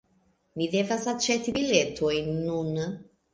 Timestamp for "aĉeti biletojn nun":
1.13-2.73